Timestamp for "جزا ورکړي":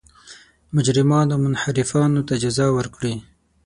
2.43-3.15